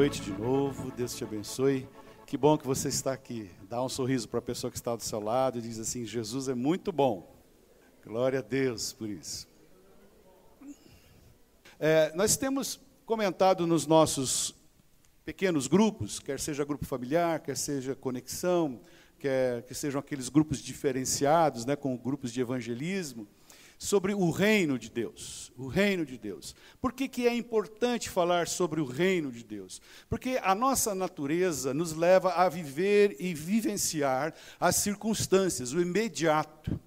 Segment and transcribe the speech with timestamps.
[0.00, 1.86] noite de novo, Deus te abençoe.
[2.24, 3.50] Que bom que você está aqui.
[3.68, 6.48] Dá um sorriso para a pessoa que está do seu lado e diz assim: Jesus
[6.48, 7.30] é muito bom.
[8.02, 9.46] Glória a Deus por isso.
[11.78, 14.54] É, nós temos comentado nos nossos
[15.22, 18.80] pequenos grupos, quer seja grupo familiar, quer seja conexão,
[19.18, 23.28] quer que sejam aqueles grupos diferenciados, né, com grupos de evangelismo
[23.80, 25.50] sobre o reino de Deus.
[25.56, 26.54] O reino de Deus.
[26.82, 29.80] Por que, que é importante falar sobre o reino de Deus?
[30.06, 36.78] Porque a nossa natureza nos leva a viver e vivenciar as circunstâncias, o imediato.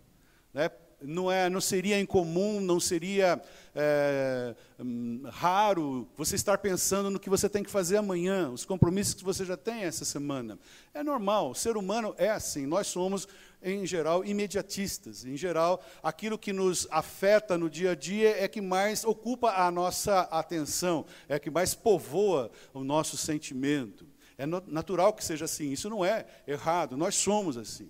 [0.54, 0.70] Né?
[1.04, 3.42] Não, é, não seria incomum, não seria
[3.76, 9.14] é, hum, raro você estar pensando no que você tem que fazer amanhã, os compromissos
[9.14, 10.58] que você já tem essa semana.
[10.94, 13.28] É normal, o ser humano é assim, nós somos
[13.64, 15.24] em geral, imediatistas.
[15.24, 19.72] Em geral, aquilo que nos afeta no dia a dia é que mais ocupa a
[19.72, 24.06] nossa atenção, é que mais povoa o nosso sentimento.
[24.38, 27.90] É natural que seja assim, isso não é errado, nós somos assim.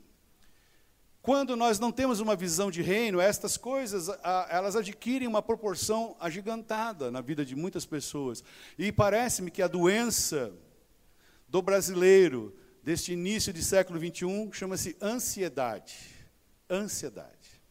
[1.24, 4.10] Quando nós não temos uma visão de reino, estas coisas,
[4.50, 8.44] elas adquirem uma proporção agigantada na vida de muitas pessoas.
[8.78, 10.52] E parece-me que a doença
[11.48, 15.96] do brasileiro, deste início de século 21 chama-se ansiedade.
[16.70, 17.62] Ansiedade.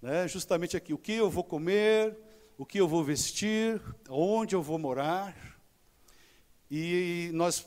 [0.00, 0.26] Né?
[0.26, 2.16] Justamente aqui, o que eu vou comer,
[2.56, 5.36] o que eu vou vestir, onde eu vou morar.
[6.70, 7.66] E nós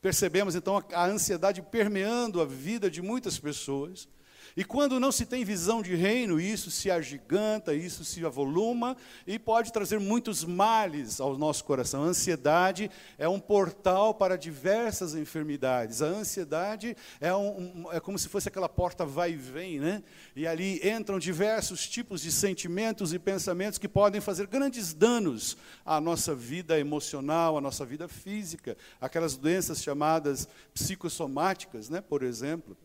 [0.00, 4.08] percebemos então a ansiedade permeando a vida de muitas pessoas.
[4.56, 8.96] E quando não se tem visão de reino, isso se agiganta, isso se avoluma
[9.26, 12.02] e pode trazer muitos males ao nosso coração.
[12.02, 16.02] A ansiedade é um portal para diversas enfermidades.
[16.02, 20.02] A ansiedade é, um, é como se fosse aquela porta vai e vem, né?
[20.34, 26.00] E ali entram diversos tipos de sentimentos e pensamentos que podem fazer grandes danos à
[26.00, 28.76] nossa vida emocional, à nossa vida física.
[29.00, 32.00] Aquelas doenças chamadas psicossomáticas, né?
[32.00, 32.76] Por exemplo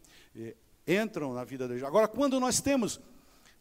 [0.88, 1.86] entram na vida da gente.
[1.86, 3.00] Agora, quando nós temos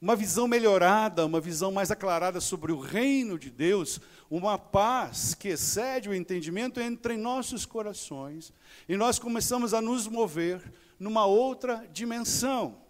[0.01, 5.49] uma visão melhorada, uma visão mais aclarada sobre o reino de Deus, uma paz que
[5.49, 8.53] excede o entendimento entra em nossos corações
[8.89, 10.61] e nós começamos a nos mover
[10.99, 12.83] numa outra dimensão.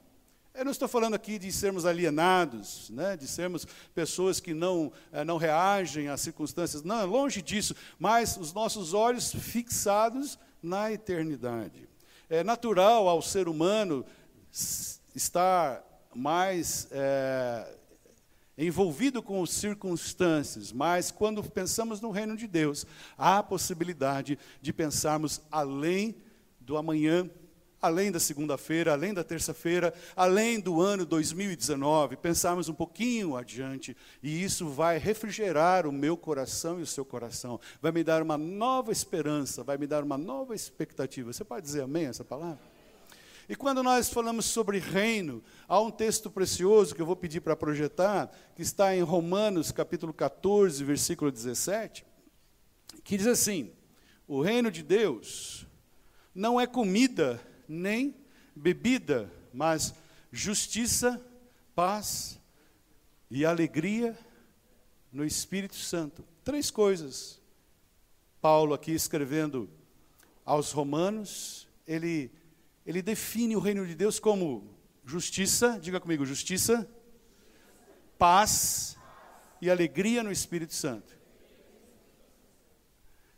[0.55, 5.25] Eu não estou falando aqui de sermos alienados, né, de sermos pessoas que não, eh,
[5.25, 11.89] não reagem às circunstâncias, não, longe disso, mas os nossos olhos fixados na eternidade.
[12.29, 14.05] É natural ao ser humano
[15.15, 15.83] estar
[16.15, 17.75] mais é,
[18.57, 22.87] envolvido com as circunstâncias, mas quando pensamos no reino de Deus,
[23.17, 26.15] há a possibilidade de pensarmos além
[26.61, 27.29] do amanhã,
[27.81, 34.45] além da segunda-feira, além da terça-feira, além do ano 2019, pensarmos um pouquinho adiante, e
[34.45, 38.93] isso vai refrigerar o meu coração e o seu coração, vai me dar uma nova
[38.93, 41.33] esperança, vai me dar uma nova expectativa.
[41.33, 42.72] Você pode dizer amém essa palavra?
[43.49, 47.57] E quando nós falamos sobre reino, há um texto precioso que eu vou pedir para
[47.57, 52.07] projetar, que está em Romanos capítulo 14, versículo 17,
[53.03, 53.73] que diz assim:
[54.29, 55.67] O reino de Deus
[56.35, 58.15] não é comida nem
[58.55, 59.95] bebida, mas
[60.31, 61.21] justiça,
[61.75, 62.39] paz
[63.31, 64.17] e alegria
[65.13, 66.25] no Espírito Santo.
[66.45, 67.41] Três coisas.
[68.41, 69.71] Paulo aqui escrevendo
[70.45, 72.31] aos Romanos, ele
[72.85, 74.69] ele define o reino de Deus como
[75.05, 76.89] justiça, diga comigo, justiça,
[78.19, 78.97] paz
[79.61, 81.17] e alegria no Espírito Santo.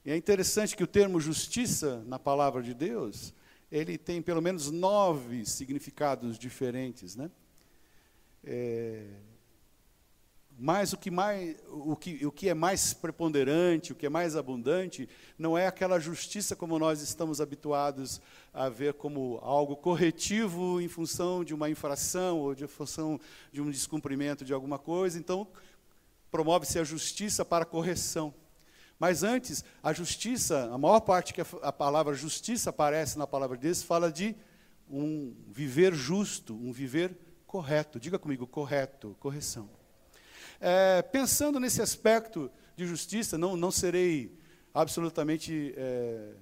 [0.04, 3.33] E é interessante que o termo justiça, na palavra de Deus,
[3.71, 7.31] ele tem pelo menos nove significados diferentes, né?
[8.43, 9.06] É,
[10.59, 14.37] mas o que, mais, o, que, o que é mais preponderante, o que é mais
[14.37, 18.20] abundante, não é aquela justiça como nós estamos habituados
[18.53, 23.20] a ver como algo corretivo em função de uma infração ou de função
[23.53, 25.19] de um descumprimento de alguma coisa.
[25.19, 25.48] Então,
[26.31, 28.32] promove-se a justiça para correção.
[28.97, 33.65] Mas antes, a justiça, a maior parte que a palavra justiça aparece na palavra de
[33.65, 34.36] Deus, fala de
[34.89, 37.98] um viver justo, um viver correto.
[37.98, 39.68] Diga comigo, correto, correção.
[40.60, 44.36] É, pensando nesse aspecto de justiça, não, não serei
[44.72, 46.33] absolutamente é,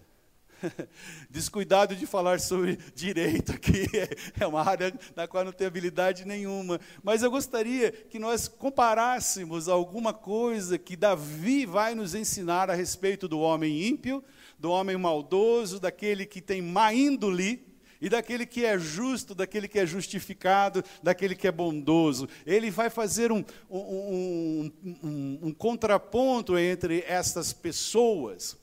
[1.29, 3.87] descuidado de falar sobre direito aqui,
[4.39, 6.81] é uma área na qual não tenho habilidade nenhuma.
[7.03, 13.29] Mas eu gostaria que nós comparássemos alguma coisa que Davi vai nos ensinar a respeito
[13.29, 14.25] do homem ímpio,
[14.59, 17.72] do homem maldoso, daquele que tem má índole
[18.03, 22.29] e daquele que é justo, daquele que é justificado, daquele que é bondoso.
[22.45, 28.59] Ele vai fazer um, um, um, um contraponto entre estas pessoas.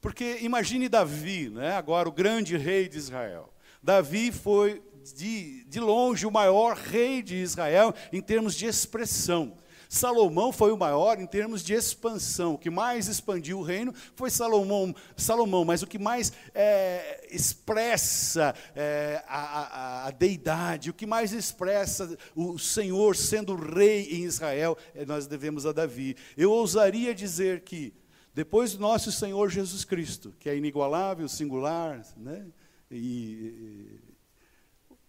[0.00, 1.70] Porque imagine Davi, né?
[1.76, 3.54] agora o grande rei de Israel.
[3.80, 4.82] Davi foi
[5.14, 9.56] de, de longe o maior rei de Israel em termos de expressão.
[9.90, 12.54] Salomão foi o maior em termos de expansão.
[12.54, 18.54] O que mais expandiu o reino foi Salomão, Salomão mas o que mais é, expressa
[18.76, 24.78] é, a, a, a, deidade, o que mais expressa o Senhor sendo rei em Israel,
[24.94, 26.16] é, nós devemos a Davi.
[26.36, 27.92] Eu ousaria dizer que,
[28.32, 32.46] depois do nosso Senhor Jesus Cristo, que é inigualável, singular, né?
[32.88, 33.98] e,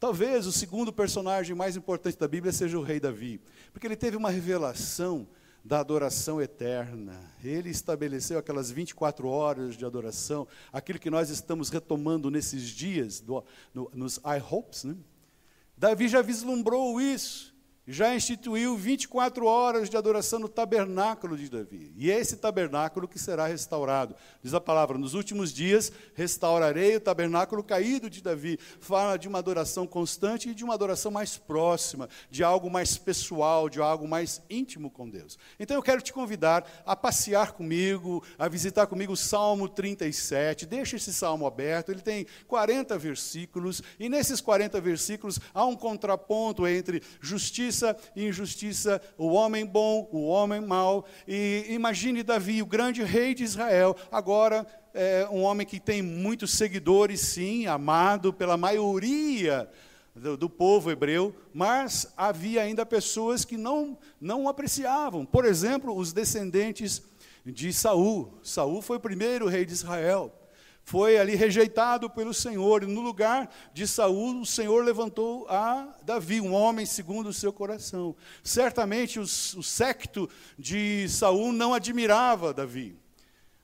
[0.01, 3.39] Talvez o segundo personagem mais importante da Bíblia seja o rei Davi,
[3.71, 5.27] porque ele teve uma revelação
[5.63, 7.13] da adoração eterna.
[7.43, 13.43] Ele estabeleceu aquelas 24 horas de adoração, aquilo que nós estamos retomando nesses dias, do,
[13.75, 14.85] no, nos I Hopes.
[14.85, 14.95] Né?
[15.77, 17.50] Davi já vislumbrou isso
[17.91, 21.93] já instituiu 24 horas de adoração no tabernáculo de Davi.
[21.97, 24.15] E é esse tabernáculo que será restaurado.
[24.41, 28.57] Diz a palavra: nos últimos dias restaurarei o tabernáculo caído de Davi.
[28.79, 33.69] Fala de uma adoração constante e de uma adoração mais próxima, de algo mais pessoal,
[33.69, 35.37] de algo mais íntimo com Deus.
[35.59, 40.65] Então eu quero te convidar a passear comigo, a visitar comigo o Salmo 37.
[40.65, 46.65] Deixa esse salmo aberto, ele tem 40 versículos, e nesses 40 versículos há um contraponto
[46.65, 51.05] entre justiça justiça e injustiça, o homem bom, o homem mau.
[51.27, 56.51] E imagine Davi, o grande rei de Israel, agora é um homem que tem muitos
[56.51, 59.69] seguidores, sim, amado pela maioria
[60.15, 65.25] do, do, povo hebreu, mas havia ainda pessoas que não, não o apreciavam.
[65.25, 67.01] Por exemplo, os descendentes
[67.45, 68.37] de Saul.
[68.43, 70.40] Saul foi o primeiro rei de Israel
[70.83, 76.41] foi ali rejeitado pelo Senhor, e no lugar de Saul, o Senhor levantou a Davi,
[76.41, 78.15] um homem segundo o seu coração.
[78.43, 82.97] Certamente o, o secto de Saul não admirava Davi.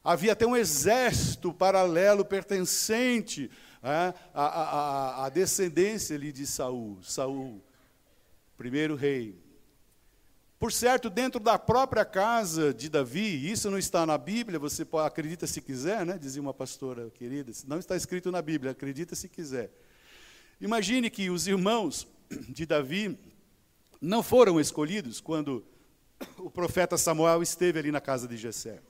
[0.03, 3.51] Havia até um exército paralelo pertencente
[3.83, 6.97] à, à, à descendência ali de Saul.
[7.01, 7.61] Saul,
[8.55, 9.37] primeiro rei,
[10.59, 15.45] por certo, dentro da própria casa de Davi, isso não está na Bíblia, você acredita
[15.45, 16.17] se quiser, né?
[16.17, 19.71] dizia uma pastora querida, não está escrito na Bíblia, acredita se quiser.
[20.59, 22.07] Imagine que os irmãos
[22.49, 23.15] de Davi
[24.01, 25.63] não foram escolhidos quando
[26.39, 28.81] o profeta Samuel esteve ali na casa de Jessé.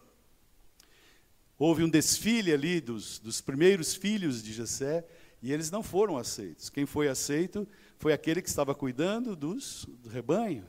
[1.59, 5.05] Houve um desfile ali dos, dos primeiros filhos de Jessé
[5.41, 6.69] e eles não foram aceitos.
[6.69, 7.67] Quem foi aceito
[7.97, 10.65] foi aquele que estava cuidando dos, do rebanho,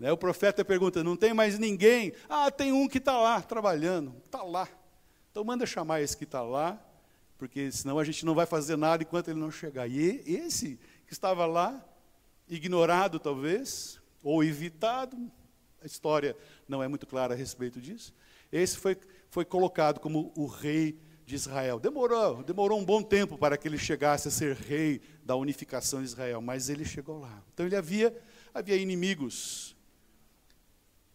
[0.00, 2.12] o profeta pergunta: não tem mais ninguém?
[2.28, 4.68] Ah, tem um que está lá trabalhando, está lá.
[5.30, 6.80] Então manda chamar esse que está lá,
[7.38, 9.88] porque senão a gente não vai fazer nada enquanto ele não chegar.
[9.88, 11.84] E esse que estava lá,
[12.48, 15.16] ignorado talvez, ou evitado,
[15.82, 16.36] a história
[16.68, 18.14] não é muito clara a respeito disso.
[18.50, 18.96] Esse foi,
[19.28, 21.80] foi colocado como o rei de Israel.
[21.80, 26.06] Demorou, demorou um bom tempo para que ele chegasse a ser rei da unificação de
[26.06, 27.42] Israel, mas ele chegou lá.
[27.52, 28.16] Então ele havia,
[28.52, 29.73] havia inimigos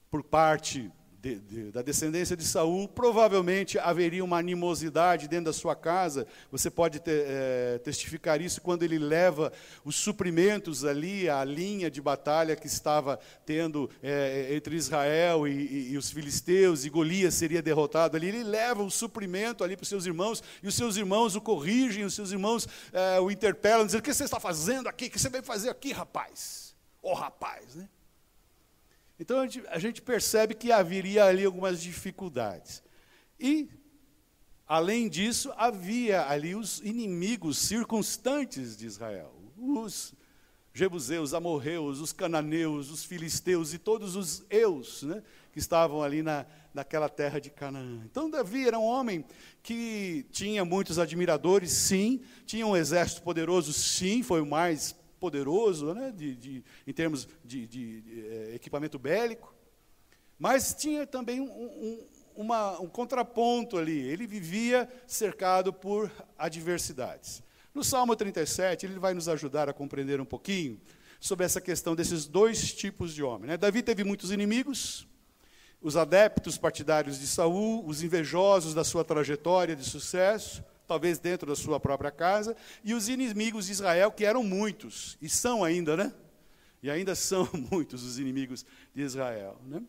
[0.10, 0.92] por parte
[1.22, 6.26] de, de, da descendência de Saul, provavelmente haveria uma animosidade dentro da sua casa.
[6.50, 9.52] Você pode é, testificar isso quando ele leva
[9.84, 15.92] os suprimentos ali, a linha de batalha que estava tendo é, entre Israel e, e,
[15.92, 18.28] e, os filisteus, e Golias seria derrotado ali.
[18.28, 22.06] Ele leva o suprimento ali para os seus irmãos, e os seus irmãos o corrigem,
[22.06, 25.08] os seus irmãos é, o interpelam, dizendo: O que você está fazendo aqui?
[25.08, 26.76] O que você veio fazer aqui, rapaz?
[27.02, 27.90] Ô oh, rapaz, né?
[29.20, 32.82] Então a gente, a gente percebe que haveria ali algumas dificuldades.
[33.38, 33.70] E,
[34.66, 39.34] além disso, havia ali os inimigos circunstantes de Israel.
[39.58, 40.14] Os
[40.74, 45.22] jebuseus, amorreus, os cananeus, os filisteus e todos os eus né,
[45.52, 48.02] que estavam ali na, naquela terra de Canaã.
[48.06, 49.26] Então Davi era um homem
[49.62, 56.12] que tinha muitos admiradores, sim, tinha um exército poderoso, sim, foi o mais poderoso, né,
[56.16, 59.54] de, de, em termos de, de, de é, equipamento bélico,
[60.38, 64.00] mas tinha também um, um, uma, um contraponto ali.
[64.00, 67.44] Ele vivia cercado por adversidades.
[67.74, 70.80] No Salmo 37, ele vai nos ajudar a compreender um pouquinho
[71.20, 73.50] sobre essa questão desses dois tipos de homem.
[73.50, 73.58] Né?
[73.58, 75.06] Davi teve muitos inimigos,
[75.82, 81.56] os adeptos partidários de Saul, os invejosos da sua trajetória de sucesso, talvez dentro da
[81.56, 86.12] sua própria casa, e os inimigos de Israel, que eram muitos, e são ainda, né?
[86.82, 89.62] E ainda são muitos os inimigos de Israel.
[89.68, 89.84] Né?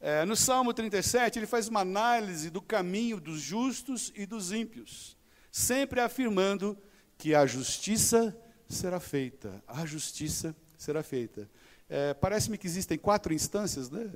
[0.00, 5.18] É, no Salmo 37, ele faz uma análise do caminho dos justos e dos ímpios,
[5.50, 6.78] sempre afirmando
[7.18, 8.34] que a justiça
[8.66, 9.62] será feita.
[9.68, 11.48] A justiça será feita.
[11.90, 14.10] É, Parece-me que existem quatro instâncias, né?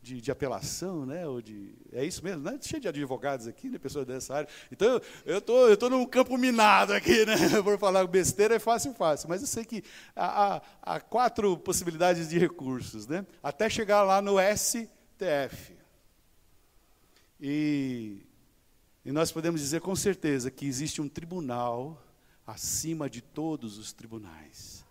[0.00, 1.26] De, de, apelação, né?
[1.26, 2.58] Ou de, é isso mesmo, né?
[2.60, 3.78] Cheio de advogados aqui, né?
[3.78, 4.48] Pessoas dessa área.
[4.70, 7.36] Então, eu tô, eu tô num campo minado aqui, né?
[7.62, 9.28] Por falar besteira é fácil, fácil.
[9.28, 9.82] Mas eu sei que
[10.14, 13.26] há, há, quatro possibilidades de recursos, né?
[13.42, 15.76] Até chegar lá no STF.
[17.40, 18.22] E,
[19.04, 22.02] e nós podemos dizer com certeza que existe um tribunal
[22.46, 24.84] acima de todos os tribunais,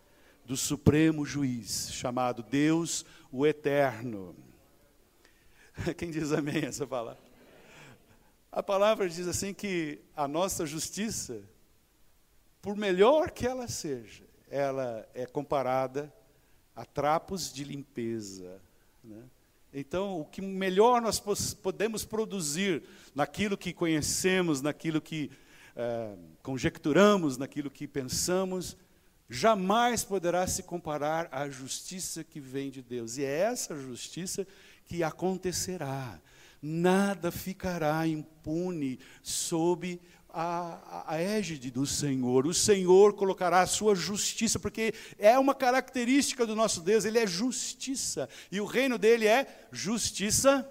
[0.46, 4.36] do Supremo Juiz, chamado Deus o Eterno.
[5.98, 7.22] Quem diz amém essa palavra?
[8.52, 11.42] A palavra diz assim que a nossa justiça,
[12.62, 16.12] por melhor que ela seja, ela é comparada
[16.76, 18.62] a trapos de limpeza.
[19.04, 19.24] Né?
[19.74, 21.20] Então, o que melhor nós
[21.62, 25.30] podemos produzir naquilo que conhecemos, naquilo que
[25.76, 28.76] é, conjecturamos, naquilo que pensamos,
[29.30, 33.18] jamais poderá se comparar à justiça que vem de Deus.
[33.18, 34.48] E é essa justiça
[34.88, 36.20] que acontecerá.
[36.62, 42.48] Nada ficará impune sob a, a, égide do Senhor.
[42.48, 47.28] O Senhor colocará a sua justiça, porque é uma característica do nosso Deus, ele é
[47.28, 48.28] justiça.
[48.52, 50.68] E o reino dele é justiça,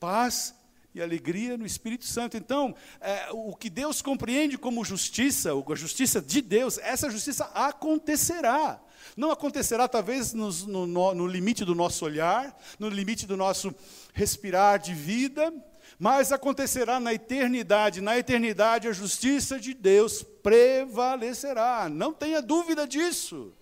[0.00, 0.54] paz
[0.94, 2.36] e alegria no Espírito Santo.
[2.36, 8.80] Então, é, o que Deus compreende como justiça, a justiça de Deus, essa justiça acontecerá.
[9.16, 13.74] Não acontecerá, talvez, no, no, no limite do nosso olhar, no limite do nosso
[14.12, 15.52] respirar de vida,
[15.98, 18.00] mas acontecerá na eternidade.
[18.00, 21.88] Na eternidade, a justiça de Deus prevalecerá.
[21.88, 23.52] Não tenha dúvida disso.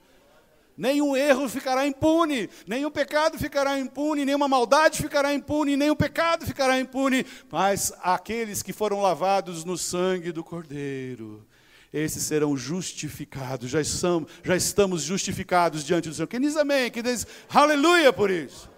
[0.76, 6.78] Nenhum erro ficará impune, nenhum pecado ficará impune, nenhuma maldade ficará impune, nenhum pecado ficará
[6.78, 11.46] impune, mas aqueles que foram lavados no sangue do Cordeiro,
[11.92, 16.26] esses serão justificados, já, são, já estamos justificados diante do Senhor.
[16.26, 16.90] Quem diz amém?
[16.90, 18.70] Quem diz aleluia por isso?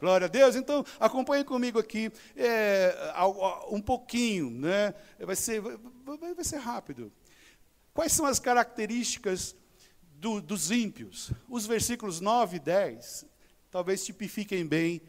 [0.00, 0.56] Glória a Deus.
[0.56, 2.94] Então, acompanhe comigo aqui é,
[3.70, 4.94] um pouquinho, né?
[5.18, 7.10] vai, ser, vai, ser rápido.
[7.94, 9.56] Quais são as características
[10.18, 11.30] do, dos ímpios.
[11.48, 13.26] Os versículos 9 e 10
[13.70, 15.00] talvez tipifiquem bem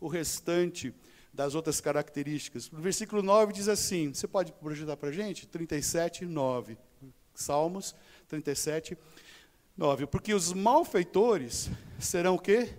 [0.00, 0.92] o restante
[1.32, 2.70] das outras características.
[2.72, 5.46] O versículo 9 diz assim: você pode projetar para a gente?
[5.46, 6.76] 37, 9.
[7.40, 7.94] Salmos
[8.28, 8.96] 37,
[9.76, 10.06] 9.
[10.06, 12.78] Porque os malfeitores serão o quê?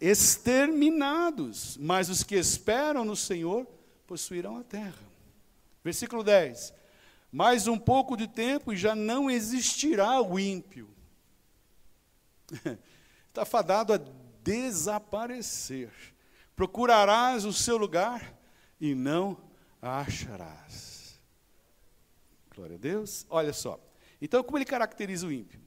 [0.00, 3.66] Exterminados, mas os que esperam no Senhor
[4.06, 5.08] possuirão a terra.
[5.84, 6.72] Versículo 10.
[7.30, 10.88] Mais um pouco de tempo e já não existirá o ímpio.
[13.28, 14.00] Está fadado a
[14.42, 15.90] desaparecer.
[16.56, 18.34] Procurarás o seu lugar
[18.80, 19.36] e não
[19.80, 20.97] acharás.
[22.58, 23.24] Glória a Deus.
[23.30, 23.78] Olha só.
[24.20, 25.60] Então, como ele caracteriza o ímpio?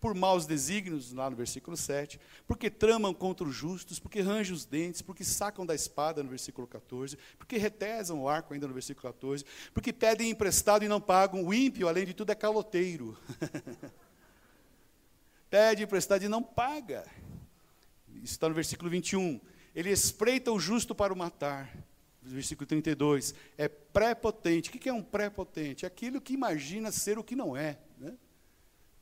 [0.00, 4.64] por maus desígnios, lá no versículo 7, porque tramam contra os justos, porque rangem os
[4.64, 9.12] dentes, porque sacam da espada, no versículo 14, porque retesam o arco, ainda no versículo
[9.12, 11.44] 14, porque pedem emprestado e não pagam.
[11.44, 13.18] O ímpio, além de tudo, é caloteiro.
[15.50, 17.04] Pede emprestado e não paga.
[18.22, 19.40] Isso está no versículo 21.
[19.74, 21.76] Ele espreita o justo para o matar.
[22.28, 23.34] Versículo 32.
[23.56, 24.70] É prepotente.
[24.70, 25.84] O que é um prepotente?
[25.84, 27.78] É aquilo que imagina ser o que não é.
[27.98, 28.14] Né?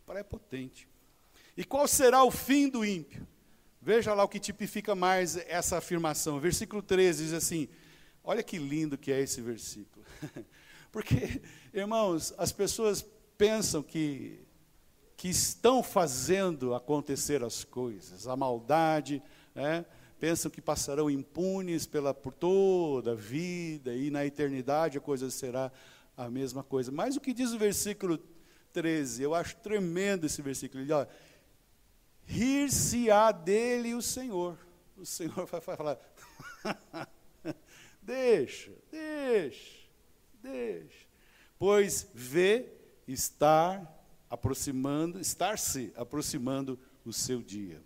[0.07, 0.89] prepotente.
[1.57, 3.27] E qual será o fim do ímpio?
[3.83, 6.39] Veja lá o que tipifica mais essa afirmação.
[6.39, 7.69] Versículo 13 diz assim:
[8.23, 10.05] olha que lindo que é esse versículo.
[10.93, 11.43] Porque,
[11.75, 13.05] irmãos, as pessoas
[13.37, 14.41] pensam que,
[15.17, 19.23] que estão fazendo acontecer as coisas, a maldade,
[19.55, 19.85] né?
[20.19, 25.71] Pensam que passarão impunes pela, por toda a vida e na eternidade a coisa será
[26.17, 26.91] a mesma coisa.
[26.91, 28.19] Mas o que diz o versículo
[28.77, 29.23] 13.
[29.23, 30.83] Eu acho tremendo esse versículo.
[30.83, 31.07] Ele diz,
[32.27, 34.59] rir-se-á dele o Senhor.
[34.99, 35.99] O Senhor vai falar,
[38.03, 39.89] deixa, deixa,
[40.43, 41.07] deixa.
[41.59, 42.69] Pois vê
[43.09, 47.83] estar aproximando, estar-se aproximando o seu dia.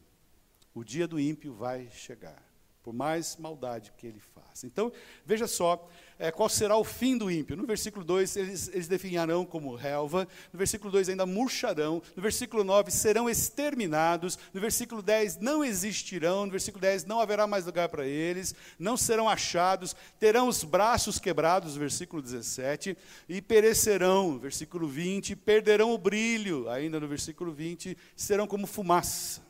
[0.74, 2.50] O dia do ímpio vai chegar
[2.82, 4.66] por mais maldade que ele faça.
[4.66, 4.90] Então,
[5.24, 7.56] veja só é, qual será o fim do ímpio.
[7.56, 10.26] No versículo 2, eles, eles definharão como relva.
[10.52, 12.02] No versículo 2, ainda murcharão.
[12.16, 14.38] No versículo 9, serão exterminados.
[14.52, 16.46] No versículo 10, não existirão.
[16.46, 18.54] No versículo 10, não haverá mais lugar para eles.
[18.78, 19.94] Não serão achados.
[20.18, 21.76] Terão os braços quebrados.
[21.76, 22.96] Versículo 17.
[23.28, 24.38] E perecerão.
[24.38, 25.36] Versículo 20.
[25.36, 26.68] Perderão o brilho.
[26.70, 27.96] Ainda no versículo 20.
[28.16, 29.50] Serão como fumaça.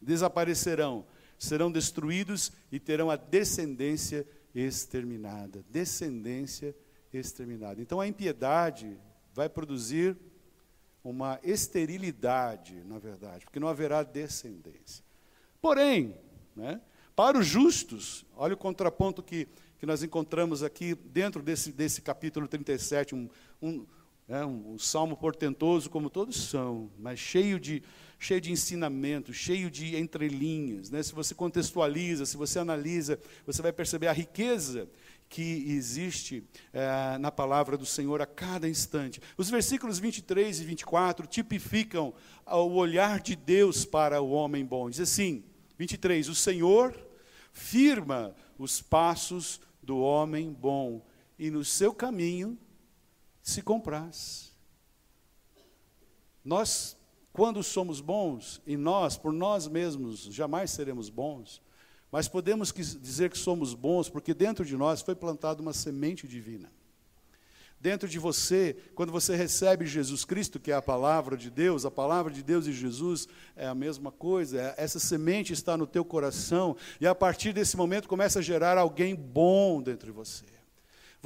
[0.00, 1.06] Desaparecerão
[1.38, 5.64] serão destruídos e terão a descendência exterminada.
[5.70, 6.74] Descendência
[7.12, 7.80] exterminada.
[7.80, 8.98] Então a impiedade
[9.34, 10.16] vai produzir
[11.04, 15.04] uma esterilidade, na verdade, porque não haverá descendência.
[15.60, 16.16] Porém,
[16.54, 16.80] né,
[17.14, 19.48] Para os justos, olha o contraponto que,
[19.78, 23.28] que nós encontramos aqui dentro desse, desse capítulo 37, um,
[23.62, 23.86] um,
[24.28, 27.82] é, um, um salmo portentoso, como todos são, mas cheio de,
[28.18, 30.90] cheio de ensinamento, cheio de entrelinhas.
[30.90, 31.02] Né?
[31.02, 34.88] Se você contextualiza, se você analisa, você vai perceber a riqueza
[35.28, 39.20] que existe é, na palavra do Senhor a cada instante.
[39.36, 42.14] Os versículos 23 e 24 tipificam
[42.46, 44.88] o olhar de Deus para o homem bom.
[44.88, 45.44] Diz assim,
[45.78, 46.96] 23, o Senhor
[47.52, 51.04] firma os passos do homem bom
[51.38, 52.58] e no seu caminho
[53.42, 54.54] se compraz.
[56.44, 56.96] Nós,
[57.36, 61.60] quando somos bons, e nós, por nós mesmos, jamais seremos bons,
[62.10, 66.72] mas podemos dizer que somos bons porque dentro de nós foi plantada uma semente divina.
[67.78, 71.90] Dentro de você, quando você recebe Jesus Cristo, que é a palavra de Deus, a
[71.90, 76.06] palavra de Deus e Jesus é a mesma coisa, é, essa semente está no teu
[76.06, 80.55] coração, e a partir desse momento começa a gerar alguém bom dentro de você.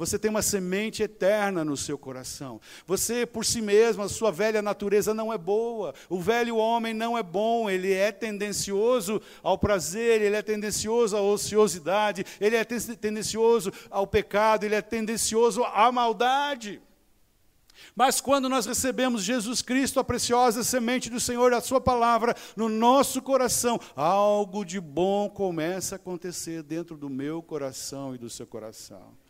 [0.01, 2.59] Você tem uma semente eterna no seu coração.
[2.87, 5.93] Você, por si mesmo, a sua velha natureza não é boa.
[6.09, 11.21] O velho homem não é bom, ele é tendencioso ao prazer, ele é tendencioso à
[11.21, 16.81] ociosidade, ele é tendencioso ao pecado, ele é tendencioso à maldade.
[17.95, 22.67] Mas quando nós recebemos Jesus Cristo, a preciosa semente do Senhor, a Sua palavra, no
[22.67, 28.47] nosso coração, algo de bom começa a acontecer dentro do meu coração e do seu
[28.47, 29.20] coração.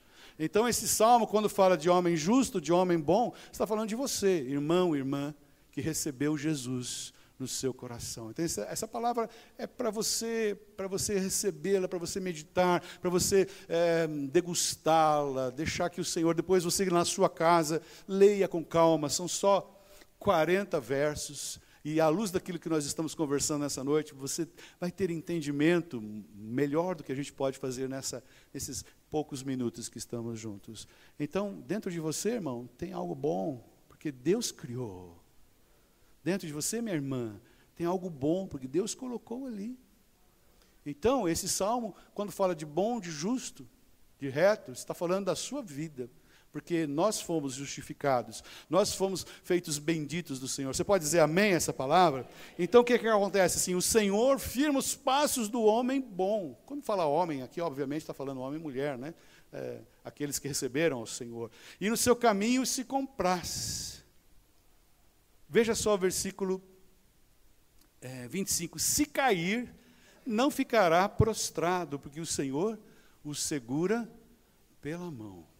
[0.43, 4.39] Então, esse salmo, quando fala de homem justo, de homem bom, está falando de você,
[4.41, 5.35] irmão, irmã,
[5.71, 8.31] que recebeu Jesus no seu coração.
[8.31, 13.47] Então, essa, essa palavra é para você, para você recebê-la, para você meditar, para você
[13.69, 19.09] é, degustá-la, deixar que o Senhor, depois você na sua casa, leia com calma.
[19.09, 19.79] São só
[20.17, 21.59] 40 versos.
[21.85, 24.47] E à luz daquilo que nós estamos conversando nessa noite, você
[24.79, 26.01] vai ter entendimento
[26.33, 30.87] melhor do que a gente pode fazer nessa, nesses poucos minutos que estamos juntos.
[31.19, 35.21] Então, dentro de você, irmão, tem algo bom, porque Deus criou.
[36.23, 37.39] Dentro de você, minha irmã,
[37.75, 39.77] tem algo bom, porque Deus colocou ali.
[40.85, 43.67] Então, esse salmo, quando fala de bom, de justo,
[44.17, 46.09] de reto, está falando da sua vida
[46.51, 50.73] porque nós fomos justificados, nós fomos feitos benditos do Senhor.
[50.75, 52.27] Você pode dizer amém essa palavra?
[52.59, 53.57] Então o que, que acontece?
[53.57, 56.59] Assim, o Senhor firma os passos do homem bom.
[56.65, 59.13] Quando fala homem, aqui obviamente está falando homem e mulher, né?
[59.53, 61.51] É, aqueles que receberam o Senhor.
[61.79, 64.03] E no seu caminho se compraz.
[65.47, 66.61] Veja só o versículo
[68.01, 69.73] é, 25: Se cair,
[70.25, 72.79] não ficará prostrado, porque o Senhor
[73.23, 74.09] o segura
[74.81, 75.50] pela mão.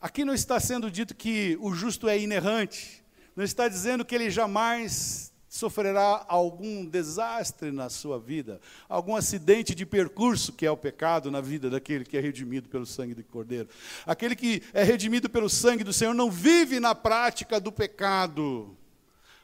[0.00, 3.02] Aqui não está sendo dito que o justo é inerrante,
[3.34, 9.86] não está dizendo que ele jamais sofrerá algum desastre na sua vida, algum acidente de
[9.86, 13.68] percurso, que é o pecado na vida daquele que é redimido pelo sangue do Cordeiro.
[14.04, 18.76] Aquele que é redimido pelo sangue do Senhor não vive na prática do pecado.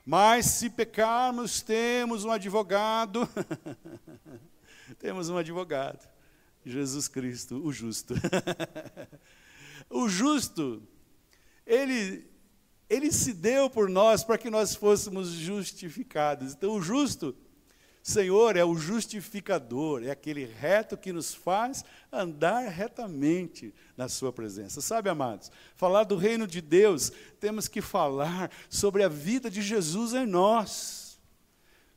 [0.05, 3.29] Mas se pecarmos, temos um advogado.
[4.99, 6.07] temos um advogado.
[6.65, 8.15] Jesus Cristo, o justo.
[9.89, 10.83] O justo,
[11.67, 12.27] ele,
[12.89, 16.53] ele se deu por nós para que nós fôssemos justificados.
[16.53, 17.35] Então, o justo,
[18.03, 24.81] Senhor, é o justificador, é aquele reto que nos faz andar retamente na Sua presença.
[24.81, 30.15] Sabe, amados, falar do reino de Deus, temos que falar sobre a vida de Jesus
[30.15, 31.03] em nós.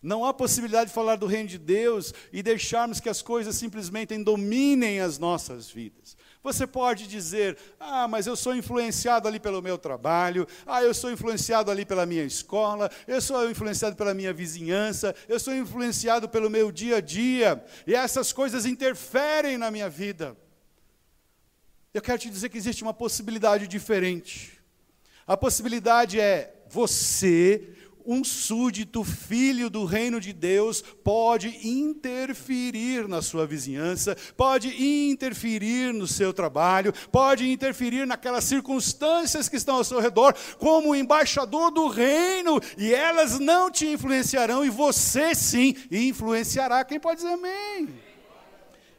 [0.06, 4.16] Não há possibilidade de falar do reino de Deus e deixarmos que as coisas simplesmente
[4.24, 6.16] dominem as nossas vidas.
[6.46, 11.12] Você pode dizer: ah, mas eu sou influenciado ali pelo meu trabalho, ah, eu sou
[11.12, 16.48] influenciado ali pela minha escola, eu sou influenciado pela minha vizinhança, eu sou influenciado pelo
[16.48, 20.38] meu dia a dia, e essas coisas interferem na minha vida.
[21.92, 24.62] Eu quero te dizer que existe uma possibilidade diferente.
[25.26, 27.75] A possibilidade é você
[28.06, 36.08] um súdito, filho do reino de Deus, pode interferir na sua vizinhança, pode interferir no
[36.08, 42.60] seu trabalho, pode interferir naquelas circunstâncias que estão ao seu redor, como embaixador do reino,
[42.78, 46.84] e elas não te influenciarão, e você sim influenciará.
[46.84, 48.15] Quem pode dizer amém?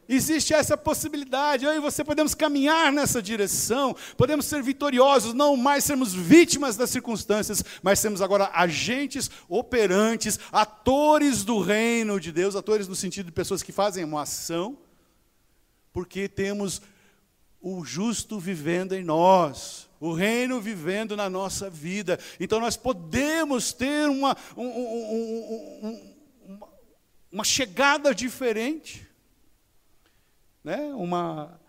[0.08, 5.82] Existe essa possibilidade, eu e você podemos caminhar nessa direção, podemos ser vitoriosos, não mais
[5.82, 12.86] sermos vítimas das circunstâncias, mas sermos agora agentes operantes, atores do reino de Deus, atores
[12.86, 14.78] no sentido de pessoas que fazem uma ação,
[15.92, 16.80] porque temos
[17.60, 22.18] o justo vivendo em nós, o reino vivendo na nossa vida.
[22.38, 26.00] Então nós podemos ter uma, um, um,
[26.44, 26.70] um,
[27.32, 29.05] uma chegada diferente,
[30.66, 30.92] né?
[30.96, 31.60] uma,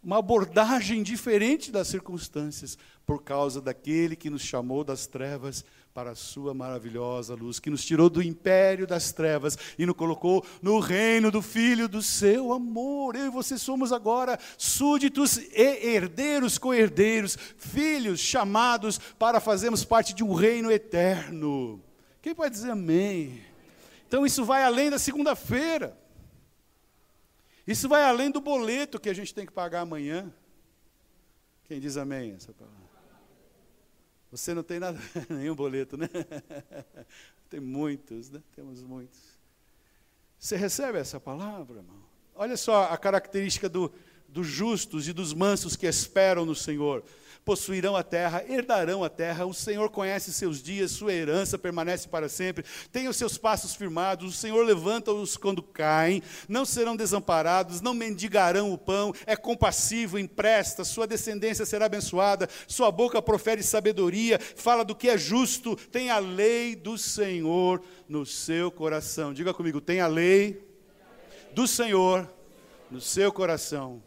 [0.00, 6.14] uma abordagem diferente das circunstâncias, por causa daquele que nos chamou das trevas para a
[6.14, 11.32] sua maravilhosa luz, que nos tirou do império das trevas e nos colocou no reino
[11.32, 13.16] do Filho do seu amor.
[13.16, 20.22] Eu e você somos agora súditos e herdeiros, co-herdeiros, filhos chamados para fazermos parte de
[20.22, 21.82] um reino eterno.
[22.22, 23.40] Quem pode dizer amém?
[24.06, 26.03] Então isso vai além da segunda-feira.
[27.66, 30.32] Isso vai além do boleto que a gente tem que pagar amanhã.
[31.64, 32.36] Quem diz amém?
[34.30, 34.98] Você não tem nada,
[35.30, 36.08] nenhum boleto, né?
[37.48, 38.42] Tem muitos, né?
[38.56, 39.38] Temos muitos.
[40.36, 42.02] Você recebe essa palavra, irmão?
[42.34, 43.92] Olha só a característica do,
[44.28, 47.04] dos justos e dos mansos que esperam no Senhor
[47.44, 49.44] possuirão a terra, herdarão a terra.
[49.44, 52.64] O Senhor conhece seus dias, sua herança permanece para sempre.
[52.90, 54.34] Tem os seus passos firmados.
[54.34, 56.22] O Senhor levanta-os quando caem.
[56.48, 59.12] Não serão desamparados, não mendigarão o pão.
[59.26, 60.84] É compassivo, empresta.
[60.84, 62.48] Sua descendência será abençoada.
[62.66, 64.38] Sua boca profere sabedoria.
[64.38, 65.76] Fala do que é justo.
[65.76, 69.34] Tem a lei do Senhor no seu coração.
[69.34, 70.66] Diga comigo: tem a lei
[71.52, 72.28] do Senhor
[72.90, 74.02] no seu coração.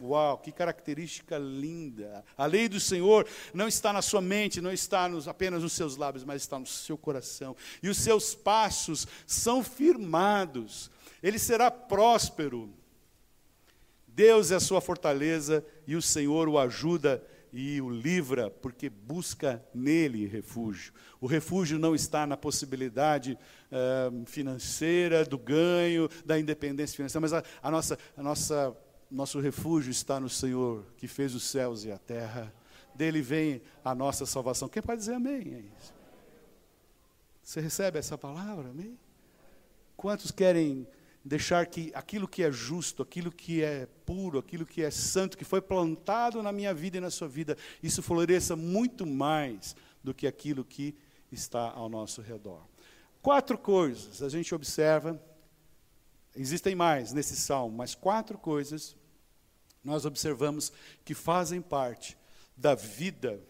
[0.00, 2.24] Uau, que característica linda.
[2.36, 5.96] A lei do Senhor não está na sua mente, não está nos, apenas nos seus
[5.96, 7.56] lábios, mas está no seu coração.
[7.82, 10.90] E os seus passos são firmados.
[11.22, 12.72] Ele será próspero.
[14.06, 17.22] Deus é a sua fortaleza e o Senhor o ajuda
[17.56, 20.92] e o livra, porque busca nele refúgio.
[21.20, 23.38] O refúgio não está na possibilidade
[23.70, 28.76] uh, financeira, do ganho, da independência financeira, mas a, a nossa, a nossa
[29.14, 32.52] nosso refúgio está no Senhor, que fez os céus e a terra.
[32.94, 34.68] Dele vem a nossa salvação.
[34.68, 35.54] Quem pode dizer amém?
[35.54, 35.94] É isso.
[37.42, 38.70] Você recebe essa palavra?
[38.70, 38.98] Amém?
[39.96, 40.86] Quantos querem
[41.24, 45.44] deixar que aquilo que é justo, aquilo que é puro, aquilo que é santo, que
[45.44, 50.26] foi plantado na minha vida e na sua vida, isso floresça muito mais do que
[50.26, 50.94] aquilo que
[51.30, 52.62] está ao nosso redor.
[53.22, 55.20] Quatro coisas a gente observa,
[56.36, 58.96] existem mais nesse salmo, mas quatro coisas
[59.84, 60.72] nós observamos
[61.04, 62.16] que fazem parte
[62.56, 63.40] da vida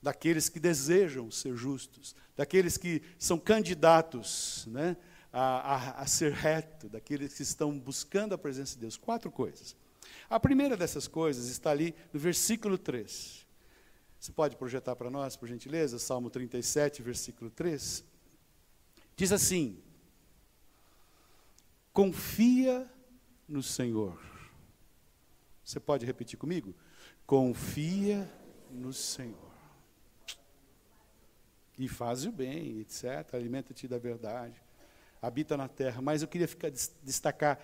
[0.00, 4.96] daqueles que desejam ser justos, daqueles que são candidatos né,
[5.32, 8.96] a, a, a ser reto, daqueles que estão buscando a presença de Deus.
[8.96, 9.74] Quatro coisas.
[10.30, 13.44] A primeira dessas coisas está ali no versículo 3.
[14.18, 18.04] Você pode projetar para nós, por gentileza, Salmo 37, versículo 3?
[19.16, 19.82] Diz assim:
[21.92, 22.88] Confia
[23.48, 24.35] no Senhor
[25.66, 26.72] você pode repetir comigo?
[27.26, 28.32] Confia
[28.70, 29.52] no Senhor.
[31.76, 33.34] E faz o bem, etc.
[33.34, 34.54] Alimenta-te da verdade.
[35.20, 36.00] Habita na terra.
[36.00, 36.70] Mas eu queria ficar,
[37.02, 37.58] destacar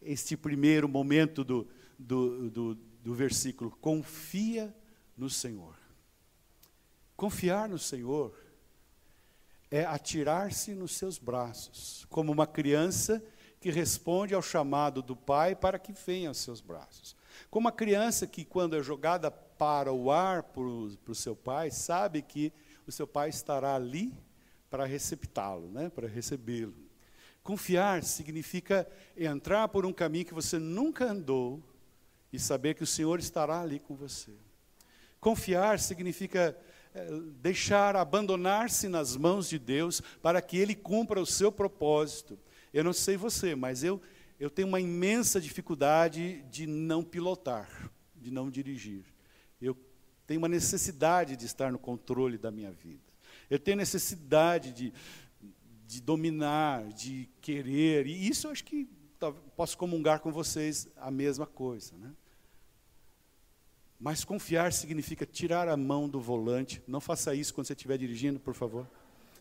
[0.00, 1.66] este primeiro momento do,
[1.98, 3.72] do, do, do versículo.
[3.80, 4.72] Confia
[5.16, 5.76] no Senhor.
[7.16, 8.32] Confiar no Senhor
[9.72, 13.20] é atirar-se nos seus braços, como uma criança
[13.64, 17.16] responde ao chamado do pai para que venha aos seus braços.
[17.50, 22.22] Como a criança que, quando é jogada para o ar para o seu pai, sabe
[22.22, 22.52] que
[22.86, 24.14] o seu pai estará ali
[24.70, 26.74] para receptá-lo, né, para recebê-lo.
[27.42, 31.62] Confiar significa entrar por um caminho que você nunca andou
[32.32, 34.32] e saber que o Senhor estará ali com você.
[35.18, 36.56] Confiar significa
[36.94, 37.06] é,
[37.40, 42.38] deixar, abandonar-se nas mãos de Deus para que Ele cumpra o seu propósito.
[42.72, 44.00] Eu não sei você, mas eu,
[44.38, 49.04] eu tenho uma imensa dificuldade de não pilotar, de não dirigir.
[49.60, 49.76] Eu
[50.26, 53.02] tenho uma necessidade de estar no controle da minha vida.
[53.48, 54.92] Eu tenho necessidade de,
[55.86, 58.06] de dominar, de querer.
[58.06, 58.88] E isso eu acho que
[59.56, 61.96] posso comungar com vocês a mesma coisa.
[61.96, 62.12] Né?
[63.98, 66.82] Mas confiar significa tirar a mão do volante.
[66.86, 68.86] Não faça isso quando você estiver dirigindo, por favor.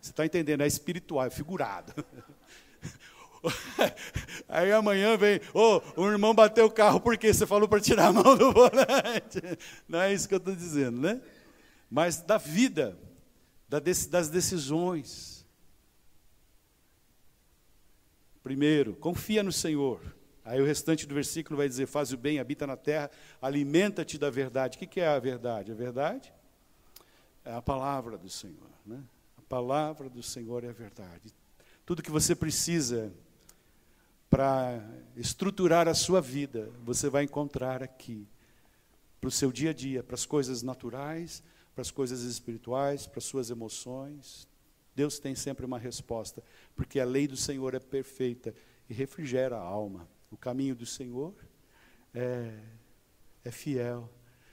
[0.02, 0.62] Você está entendendo?
[0.62, 1.94] É espiritual, é figurado.
[4.48, 7.34] Aí amanhã vem, ô, oh, o irmão bateu o carro, por quê?
[7.34, 9.42] Você falou para tirar a mão do volante.
[9.88, 11.22] Não é isso que eu estou dizendo, né?
[11.90, 12.98] Mas da vida,
[13.70, 15.46] das decisões.
[18.44, 20.00] Primeiro, confia no Senhor.
[20.44, 24.30] Aí o restante do versículo vai dizer: faz o bem, habita na terra, alimenta-te da
[24.30, 24.78] verdade.
[24.78, 25.72] O que é a verdade?
[25.72, 26.34] A verdade
[27.44, 28.70] é a palavra do Senhor.
[28.86, 29.02] Né?
[29.38, 31.34] A palavra do Senhor é a verdade.
[31.86, 33.14] Tudo que você precisa
[34.30, 34.84] para
[35.16, 38.28] estruturar a sua vida, você vai encontrar aqui,
[39.20, 41.42] para o seu dia a dia, para as coisas naturais,
[41.74, 44.48] para as coisas espirituais, para as suas emoções,
[44.98, 46.44] Deus tem sempre uma resposta,
[46.76, 48.52] porque a lei do Senhor é perfeita
[48.90, 50.10] e refrigera a alma.
[50.32, 51.36] O caminho do Senhor
[52.16, 52.52] é,
[53.46, 54.10] é fiel.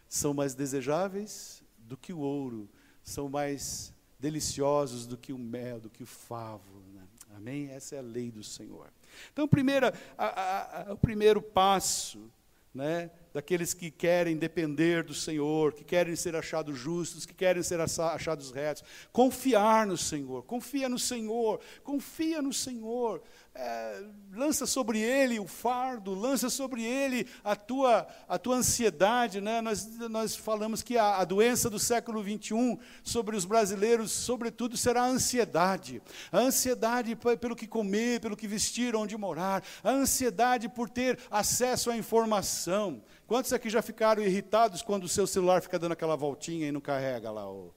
[0.06, 2.68] São mais desejáveis do que o ouro,
[3.02, 6.78] são mais deliciosos do que o mel, do que o favo.
[6.92, 7.02] Né?
[7.34, 7.70] Amém?
[7.70, 8.92] Essa é a lei do Senhor.
[9.32, 12.30] Então, primeira, a, a, o primeiro passo
[12.74, 17.80] né, daqueles que querem depender do Senhor, que querem ser achados justos, que querem ser
[17.80, 18.82] achados retos.
[19.12, 23.22] Confiar no Senhor, confia no Senhor, confia no Senhor
[23.56, 29.40] é, lança sobre ele o fardo, lança sobre ele a tua, a tua ansiedade.
[29.40, 29.60] Né?
[29.60, 35.02] Nós, nós falamos que a, a doença do século XXI sobre os brasileiros, sobretudo, será
[35.02, 36.02] a ansiedade.
[36.32, 39.62] A ansiedade pelo que comer, pelo que vestir, onde morar.
[39.84, 43.02] A ansiedade por ter acesso à informação.
[43.24, 46.80] Quantos aqui já ficaram irritados quando o seu celular fica dando aquela voltinha e não
[46.80, 47.72] carrega lá o.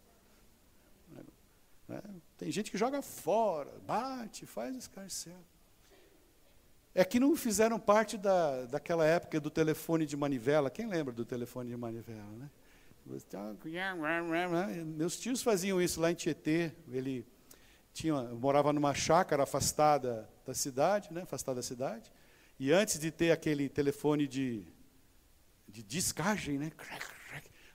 [1.88, 2.02] Né?
[2.36, 5.38] Tem gente que joga fora, bate, faz escarcel
[6.98, 10.68] é que não fizeram parte da, daquela época do telefone de manivela.
[10.68, 12.32] Quem lembra do telefone de manivela?
[12.32, 12.50] Né?
[14.84, 16.72] Meus tios faziam isso lá em Tietê.
[16.92, 17.24] Ele
[17.94, 21.22] tinha, morava numa chácara afastada da cidade, né?
[21.22, 22.12] afastada da cidade.
[22.60, 24.66] E antes de ter aquele telefone de,
[25.70, 26.72] de descagem, né?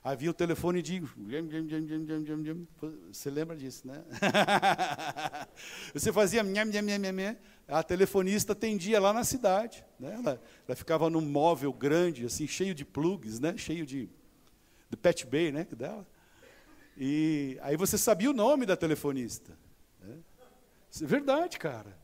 [0.03, 1.01] Havia o telefone de.
[3.11, 4.03] Você lembra disso, né?
[5.93, 6.43] Você fazia
[7.67, 9.85] a telefonista atendia lá na cidade.
[9.97, 10.13] Né?
[10.15, 13.55] Ela, ela, ficava num móvel grande, assim, cheio de plugs, né?
[13.55, 14.09] cheio de,
[14.89, 15.65] de pet bay né?
[15.71, 16.05] dela.
[16.97, 19.57] E aí você sabia o nome da telefonista.
[20.01, 20.17] Né?
[20.91, 21.97] Isso é verdade, cara.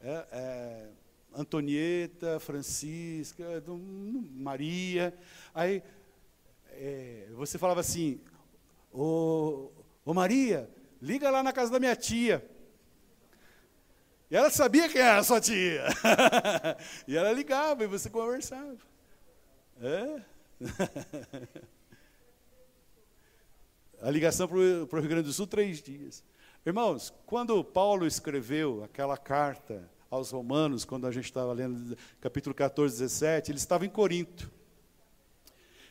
[0.00, 0.88] É, é,
[1.34, 3.62] Antonieta, Francisca,
[4.32, 5.14] Maria.
[5.54, 5.82] Aí
[6.78, 8.20] é, você falava assim,
[8.92, 9.70] ô,
[10.04, 10.70] ô Maria,
[11.02, 12.48] liga lá na casa da minha tia.
[14.30, 15.84] E ela sabia quem era a sua tia.
[17.08, 18.76] e ela ligava e você conversava.
[19.80, 20.22] É?
[24.02, 26.22] a ligação para o Rio Grande do Sul, três dias.
[26.64, 32.98] Irmãos, quando Paulo escreveu aquela carta aos Romanos, quando a gente estava lendo capítulo 14,
[32.98, 34.57] 17, ele estava em Corinto.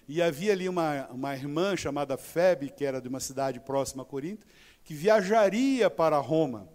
[0.08, 4.06] E havia ali uma, uma irmã chamada Febe, que era de uma cidade próxima a
[4.06, 4.48] Corinto,
[4.84, 6.70] que viajaria para Roma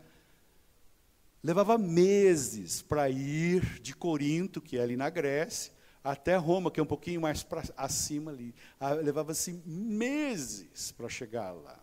[1.43, 5.73] levava meses para ir de Corinto, que é ali na Grécia,
[6.05, 8.55] até Roma, que é um pouquinho mais pra, acima ali.
[8.79, 11.81] Ah, levava-se meses para chegar lá.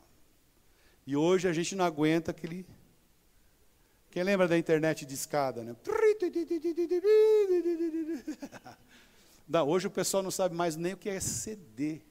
[1.05, 2.65] E hoje a gente não aguenta aquele.
[4.11, 5.75] Quem lembra da internet de escada, né?
[9.65, 12.01] Hoje o pessoal não sabe mais nem o que é CD.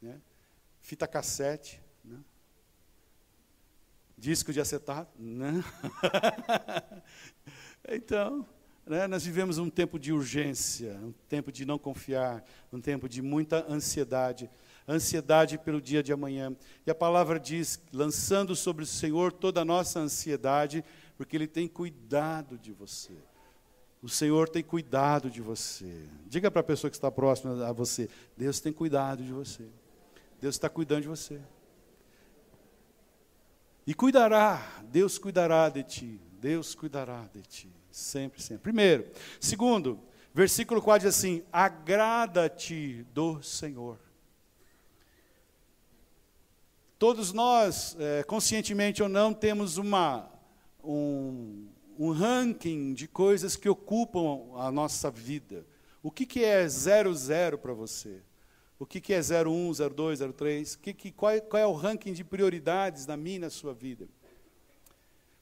[0.00, 0.20] Né?
[0.80, 1.82] Fita cassete.
[2.04, 2.18] Né?
[4.16, 5.12] Disco de acetato?
[5.18, 5.64] Não.
[7.88, 8.46] então,
[8.86, 13.20] né, nós vivemos um tempo de urgência, um tempo de não confiar, um tempo de
[13.20, 14.48] muita ansiedade,
[14.88, 16.54] ansiedade pelo dia de amanhã.
[16.86, 20.84] E a palavra diz, lançando sobre o Senhor toda a nossa ansiedade,
[21.16, 23.14] porque Ele tem cuidado de você.
[24.04, 26.06] O Senhor tem cuidado de você.
[26.26, 29.66] Diga para a pessoa que está próxima a você: Deus tem cuidado de você.
[30.38, 31.40] Deus está cuidando de você.
[33.86, 38.62] E cuidará, Deus cuidará de ti, Deus cuidará de ti, sempre, sempre.
[38.62, 39.10] Primeiro.
[39.40, 39.98] Segundo,
[40.34, 43.98] versículo 4 diz assim: agrada-te do Senhor.
[46.98, 50.30] Todos nós, é, conscientemente ou não, temos uma,
[50.84, 55.66] um, um ranking de coisas que ocupam a nossa vida.
[56.02, 58.20] O que, que é zero zero para você?
[58.78, 60.76] O que, que é 01, 02, 03?
[60.76, 63.72] Que, que, qual, é, qual é o ranking de prioridades na minha e na sua
[63.72, 64.08] vida?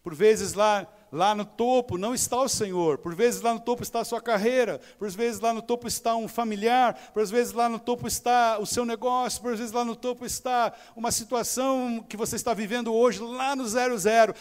[0.02, 3.82] Por vezes lá, lá no topo não está o Senhor, por vezes lá no topo
[3.82, 7.68] está a sua carreira, por vezes lá no topo está um familiar, por vezes lá
[7.68, 12.16] no topo está o seu negócio, por vezes lá no topo está uma situação que
[12.16, 14.34] você está vivendo hoje, lá no zero zero.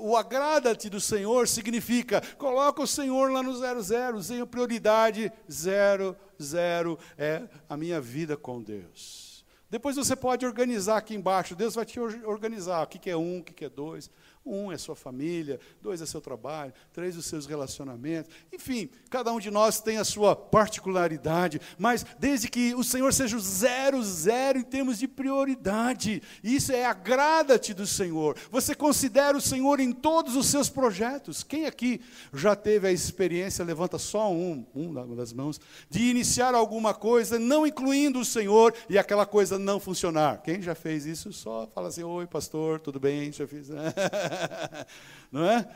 [0.00, 6.14] O agrada-te do Senhor significa, coloca o Senhor lá no zero zero, tenha prioridade zero
[6.40, 9.44] zero é a minha vida com Deus.
[9.70, 13.44] Depois você pode organizar aqui embaixo, Deus vai te organizar, o que é um, o
[13.44, 14.10] que é dois.
[14.48, 18.30] Um é sua família, dois é seu trabalho, três os seus relacionamentos.
[18.52, 23.36] Enfim, cada um de nós tem a sua particularidade, mas desde que o Senhor seja
[23.36, 28.36] o zero, zero em termos de prioridade, isso é agrada-te do Senhor.
[28.50, 31.42] Você considera o Senhor em todos os seus projetos.
[31.42, 32.00] Quem aqui
[32.32, 37.66] já teve a experiência, levanta só um, um das mãos, de iniciar alguma coisa, não
[37.66, 40.42] incluindo o Senhor, e aquela coisa não funcionar?
[40.42, 41.32] Quem já fez isso?
[41.32, 43.30] Só fala assim: Oi, pastor, tudo bem?
[43.32, 43.68] Já fiz.
[45.30, 45.68] Não é?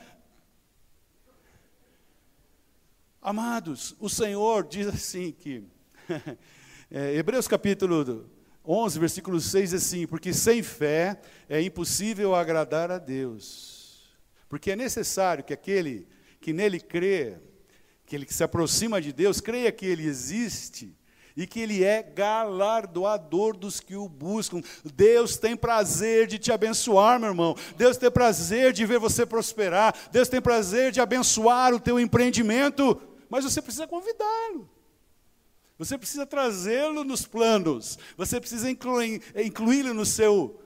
[3.20, 5.64] Amados, o Senhor diz assim que.
[6.94, 8.28] É, Hebreus capítulo
[8.62, 14.14] 11, versículo 6 assim: Porque sem fé é impossível agradar a Deus.
[14.46, 16.06] Porque é necessário que aquele
[16.38, 17.38] que nele crê,
[18.04, 20.94] que ele que se aproxima de Deus, creia que ele existe
[21.36, 24.60] e que Ele é galardoador dos que o buscam.
[24.84, 27.56] Deus tem prazer de te abençoar, meu irmão.
[27.76, 29.94] Deus tem prazer de ver você prosperar.
[30.10, 33.00] Deus tem prazer de abençoar o teu empreendimento.
[33.28, 34.68] Mas você precisa convidá-lo.
[35.78, 37.98] Você precisa trazê-lo nos planos.
[38.16, 40.60] Você precisa incluí-lo no seu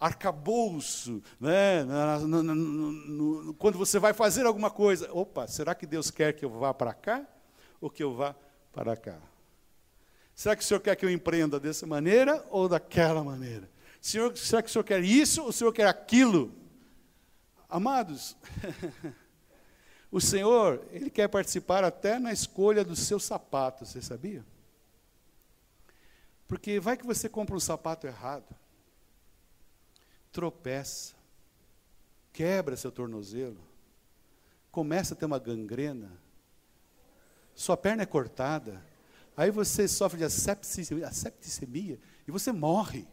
[0.00, 1.84] arcabouço, né?
[1.84, 5.08] No, no, no, quando você vai fazer alguma coisa.
[5.12, 7.26] Opa, será que Deus quer que eu vá para cá
[7.80, 8.34] ou que eu vá
[8.72, 9.18] para cá?
[10.38, 13.68] Será que o senhor quer que eu empreenda dessa maneira ou daquela maneira?
[14.00, 16.54] Senhor, será que o senhor quer isso ou o senhor quer aquilo?
[17.68, 18.36] Amados,
[20.12, 24.46] o Senhor, Ele quer participar até na escolha do seu sapato, você sabia?
[26.46, 28.54] Porque vai que você compra um sapato errado,
[30.30, 31.16] tropeça,
[32.32, 33.58] quebra seu tornozelo,
[34.70, 36.12] começa a ter uma gangrena,
[37.56, 38.86] sua perna é cortada,
[39.38, 43.06] Aí você sofre de asepticemia e você morre.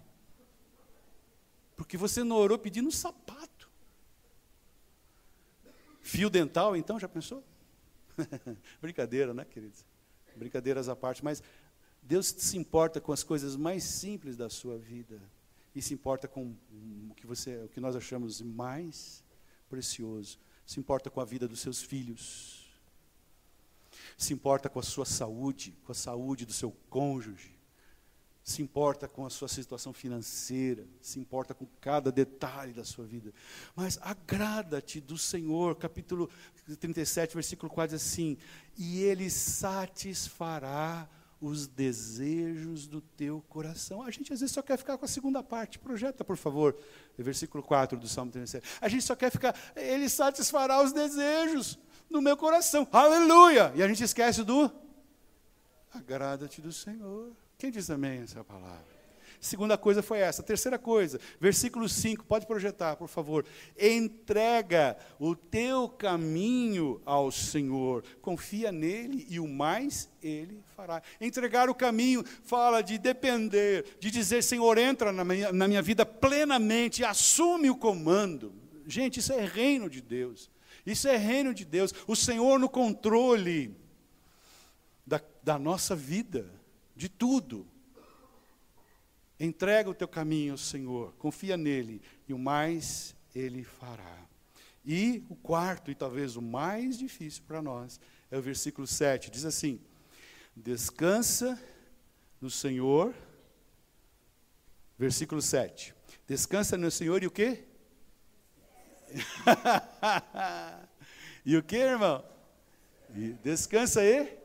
[1.78, 3.70] Porque você não orou pedindo um sapato.
[6.02, 7.44] Fio dental, então, já pensou?
[8.82, 9.86] Brincadeira, né, queridos?
[10.36, 11.44] Brincadeiras à parte, mas
[12.02, 15.22] Deus se importa com as coisas mais simples da sua vida
[15.76, 16.56] e se importa com
[17.08, 19.24] o que você, o que nós achamos mais
[19.70, 20.40] precioso.
[20.66, 22.64] Se importa com a vida dos seus filhos
[24.17, 27.56] se importa com a sua saúde, com a saúde do seu cônjuge,
[28.43, 33.34] se importa com a sua situação financeira, se importa com cada detalhe da sua vida.
[33.75, 36.30] Mas agrada-te do Senhor, capítulo
[36.80, 38.38] 37, versículo 4 diz assim:
[38.78, 41.10] "E ele satisfará
[41.41, 44.01] os desejos do teu coração.
[44.01, 45.80] A gente às vezes só quer ficar com a segunda parte.
[45.80, 46.78] Projeta, por favor,
[47.17, 48.78] versículo 4 do Salmo 37.
[48.80, 51.78] A gente só quer ficar, ele satisfará os desejos
[52.10, 52.88] no meu coração.
[52.91, 53.72] Aleluia!
[53.76, 54.72] E a gente esquece do
[55.94, 57.32] agrada-te do Senhor.
[57.58, 58.96] Quem diz amém essa palavra?
[59.39, 60.41] Segunda coisa foi essa.
[60.41, 63.46] Terceira coisa, versículo 5, pode projetar, por favor.
[63.80, 71.02] Entrega o teu caminho ao Senhor, confia nele e o mais ele fará.
[71.22, 76.06] Entregar o caminho fala de depender, de dizer, Senhor, entra na minha, na minha vida
[76.06, 78.52] plenamente, assume o comando.
[78.88, 80.50] Gente, isso é reino de Deus.
[80.86, 81.93] Isso é reino de Deus.
[82.08, 83.76] O Senhor no controle
[85.06, 86.50] da, da nossa vida,
[86.95, 87.67] de tudo.
[89.39, 94.26] Entrega o teu caminho ao Senhor, confia nele, e o mais ele fará.
[94.86, 99.32] E o quarto, e talvez o mais difícil para nós, é o versículo 7.
[99.32, 99.82] Diz assim:
[100.56, 101.60] Descansa
[102.39, 103.13] no Senhor.
[104.98, 105.93] Versículo 7.
[106.28, 107.65] Descansa no Senhor e o quê?
[111.45, 112.23] e o que, irmão?
[113.15, 114.38] E descansa aí.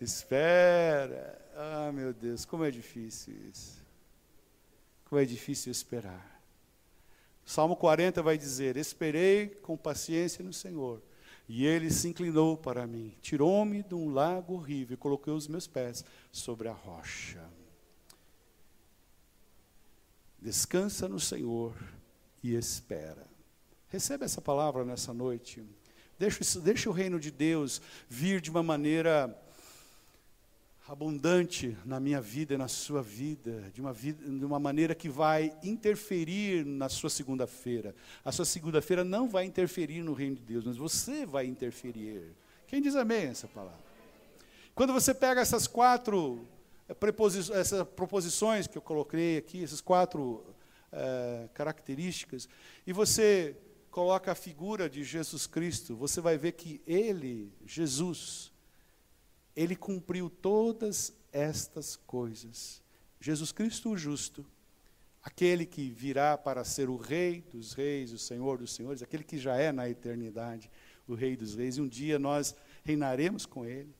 [0.00, 1.38] Espera.
[1.54, 3.78] Ah, meu Deus, como é difícil isso.
[5.04, 6.38] Como é difícil esperar.
[7.44, 11.02] Salmo 40 vai dizer: Esperei com paciência no Senhor,
[11.48, 15.66] e ele se inclinou para mim, tirou-me de um lago horrível e colocou os meus
[15.66, 17.42] pés sobre a rocha.
[20.40, 21.74] Descansa no Senhor
[22.42, 23.26] e espera.
[23.90, 25.64] Receba essa palavra nessa noite.
[26.18, 29.34] Deixa, deixa o reino de Deus vir de uma maneira
[30.86, 35.08] abundante na minha vida e na sua vida, de uma, vida, de uma maneira que
[35.08, 37.94] vai interferir na sua segunda-feira.
[38.22, 42.34] A sua segunda-feira não vai interferir no reino de Deus, mas você vai interferir.
[42.66, 43.80] Quem diz amém essa palavra?
[44.74, 46.46] Quando você pega essas quatro
[46.88, 46.96] eh,
[47.54, 50.44] essas proposições que eu coloquei aqui, essas quatro
[50.90, 52.48] é, características,
[52.86, 53.56] e você
[53.98, 58.52] coloca a figura de Jesus Cristo, você vai ver que ele, Jesus,
[59.56, 62.80] ele cumpriu todas estas coisas.
[63.20, 64.46] Jesus Cristo, o justo,
[65.20, 69.36] aquele que virá para ser o Rei dos Reis, o Senhor dos Senhores, aquele que
[69.36, 70.70] já é na eternidade
[71.08, 72.54] o Rei dos Reis, e um dia nós
[72.84, 73.92] reinaremos com Ele.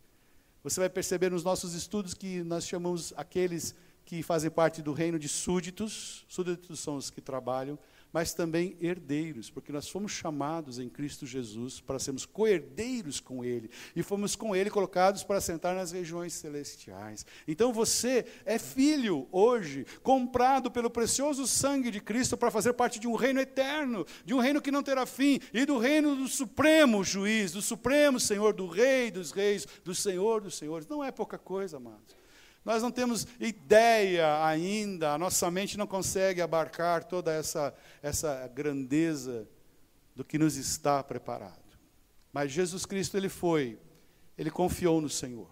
[0.62, 5.18] Você vai perceber nos nossos estudos que nós chamamos aqueles que fazem parte do reino
[5.18, 7.76] de súditos, súditos são os que trabalham,
[8.12, 13.70] mas também herdeiros, porque nós fomos chamados em Cristo Jesus para sermos co-herdeiros com Ele,
[13.94, 17.26] e fomos com Ele colocados para sentar nas regiões celestiais.
[17.46, 23.06] Então você é filho hoje, comprado pelo precioso sangue de Cristo para fazer parte de
[23.06, 27.04] um reino eterno, de um reino que não terá fim, e do reino do supremo
[27.04, 30.88] juiz, do supremo Senhor, do Rei dos reis, do Senhor dos senhores.
[30.88, 32.17] Não é pouca coisa, amados.
[32.68, 39.48] Nós não temos ideia ainda, a nossa mente não consegue abarcar toda essa, essa grandeza
[40.14, 41.78] do que nos está preparado.
[42.30, 43.78] Mas Jesus Cristo, ele foi,
[44.36, 45.48] ele confiou no Senhor,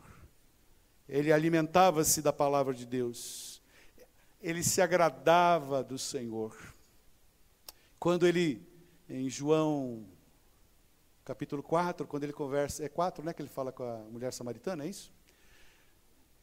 [1.08, 3.62] ele alimentava-se da palavra de Deus,
[4.38, 6.54] ele se agradava do Senhor.
[7.98, 8.60] Quando ele,
[9.08, 10.06] em João
[11.24, 14.84] capítulo 4, quando ele conversa, é 4, né, que ele fala com a mulher samaritana,
[14.84, 15.15] é isso?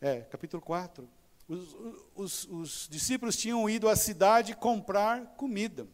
[0.05, 1.09] É, capítulo 4.
[1.47, 1.77] Os,
[2.13, 5.87] os, os discípulos tinham ido à cidade comprar comida.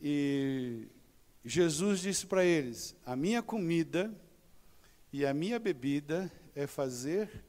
[0.00, 0.88] E
[1.44, 4.10] Jesus disse para eles: A minha comida
[5.12, 7.44] e a minha bebida é fazer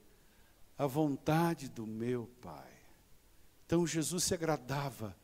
[0.78, 2.74] a vontade do meu Pai.
[3.66, 5.16] Então Jesus se agradava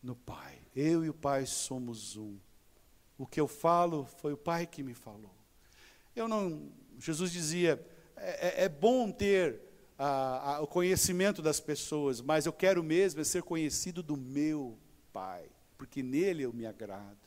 [0.00, 0.56] no Pai.
[0.72, 2.38] Eu e o Pai somos um.
[3.18, 5.34] O que eu falo foi o Pai que me falou.
[6.14, 6.70] Eu não.
[6.96, 7.84] Jesus dizia:
[8.16, 9.60] é, é, é bom ter
[9.98, 14.78] a, a, o conhecimento das pessoas, mas eu quero mesmo é ser conhecido do meu
[15.12, 15.48] Pai,
[15.78, 17.18] porque nele eu me agrado.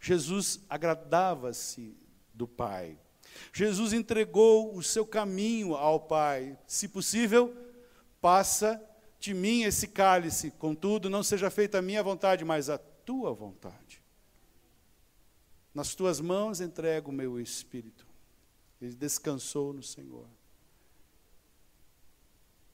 [0.00, 1.96] Jesus agradava-se
[2.32, 2.98] do Pai.
[3.52, 6.58] Jesus entregou o seu caminho ao Pai.
[6.66, 7.54] Se possível,
[8.20, 8.82] passa
[9.18, 14.02] de mim esse cálice, contudo, não seja feita a minha vontade, mas a tua vontade.
[15.72, 18.03] Nas tuas mãos entrego o meu espírito.
[18.84, 20.26] Ele descansou no Senhor.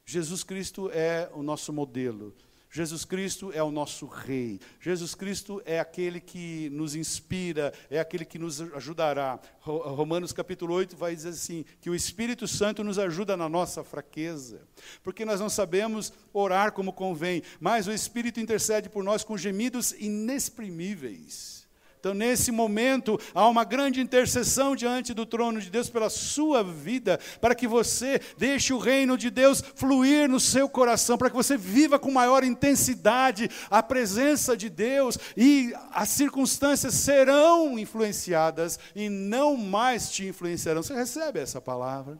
[0.04, 2.34] Jesus Cristo é o nosso modelo.
[2.68, 4.61] Jesus Cristo é o nosso rei.
[4.80, 9.40] Jesus Cristo é aquele que nos inspira, é aquele que nos ajudará.
[9.61, 14.62] Romanos capítulo 8 vai dizer assim: que o Espírito Santo nos ajuda na nossa fraqueza,
[15.02, 19.92] porque nós não sabemos orar como convém, mas o Espírito intercede por nós com gemidos
[19.92, 21.59] inexprimíveis.
[22.01, 27.20] Então, nesse momento, há uma grande intercessão diante do trono de Deus pela sua vida,
[27.42, 31.59] para que você deixe o reino de Deus fluir no seu coração, para que você
[31.59, 39.55] viva com maior intensidade a presença de Deus e as circunstâncias serão influenciadas e não
[39.55, 40.82] mais te influenciarão.
[40.82, 42.18] Você recebe essa palavra?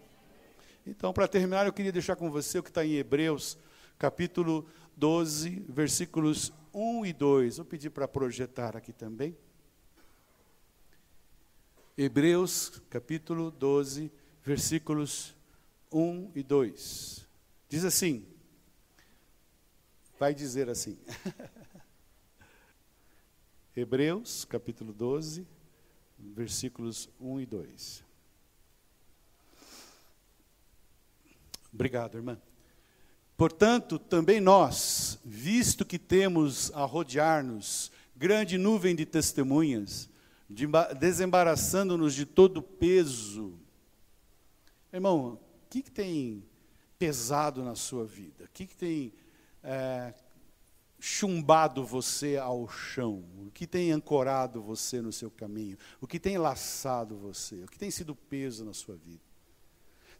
[0.87, 3.57] Então, para terminar, eu queria deixar com você o que está em Hebreus,
[3.99, 7.57] capítulo 12, versículos 1 e 2.
[7.57, 9.35] Vou pedir para projetar aqui também.
[12.03, 14.11] Hebreus capítulo 12,
[14.43, 15.35] versículos
[15.93, 17.27] 1 e 2.
[17.69, 18.27] Diz assim:
[20.19, 20.97] vai dizer assim.
[23.77, 25.47] Hebreus capítulo 12,
[26.19, 28.05] versículos 1 e 2.
[31.71, 32.41] Obrigado, irmã.
[33.37, 40.09] Portanto, também nós, visto que temos a rodear-nos grande nuvem de testemunhas,
[40.51, 40.67] de,
[40.99, 43.57] desembaraçando-nos de todo peso.
[44.93, 46.45] Irmão, o que, que tem
[46.99, 48.45] pesado na sua vida?
[48.45, 49.13] O que, que tem
[49.63, 50.13] é,
[50.99, 53.25] chumbado você ao chão?
[53.47, 55.79] O que tem ancorado você no seu caminho?
[56.01, 57.63] O que tem laçado você?
[57.63, 59.30] O que tem sido peso na sua vida?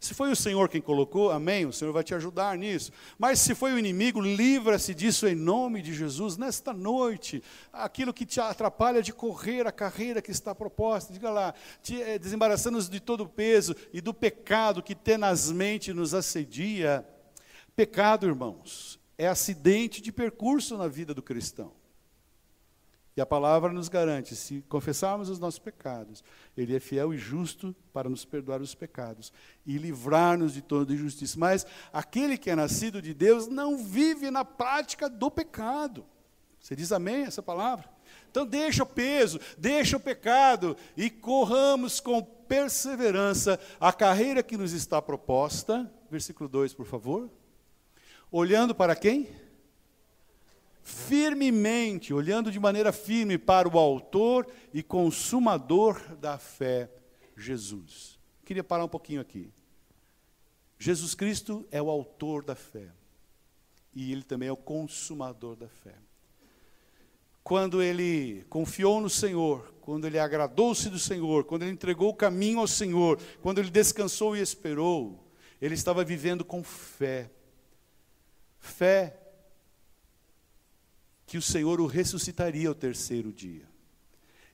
[0.01, 2.91] Se foi o Senhor quem colocou, amém, o Senhor vai te ajudar nisso.
[3.19, 7.43] Mas se foi o inimigo, livra-se disso em nome de Jesus nesta noite.
[7.71, 12.17] Aquilo que te atrapalha de correr a carreira que está proposta, diga lá, te, é,
[12.17, 17.07] desembaraçando-nos de todo o peso e do pecado que tenazmente nos assedia.
[17.75, 21.79] Pecado, irmãos, é acidente de percurso na vida do cristão.
[23.15, 26.23] E a palavra nos garante: se confessarmos os nossos pecados,
[26.55, 29.33] Ele é fiel e justo para nos perdoar os pecados
[29.65, 31.37] e livrar-nos de toda injustiça.
[31.37, 36.05] Mas aquele que é nascido de Deus não vive na prática do pecado.
[36.59, 37.89] Você diz amém essa palavra?
[38.29, 44.71] Então deixa o peso, deixa o pecado e corramos com perseverança a carreira que nos
[44.71, 45.91] está proposta.
[46.09, 47.29] Versículo 2, por favor.
[48.31, 49.27] Olhando para quem?
[50.83, 56.89] Firmemente, olhando de maneira firme para o Autor e Consumador da fé,
[57.35, 58.19] Jesus.
[58.43, 59.51] Queria parar um pouquinho aqui.
[60.79, 62.89] Jesus Cristo é o Autor da fé.
[63.93, 65.95] e ele também é o consumador da fé.
[67.43, 72.59] Quando ele confiou no Senhor, quando ele agradou-se do Senhor, quando ele entregou o caminho
[72.59, 75.27] ao Senhor, quando ele descansou e esperou,
[75.61, 77.29] ele estava vivendo com fé.
[78.59, 79.20] Fé
[81.31, 83.63] que o Senhor o ressuscitaria ao terceiro dia.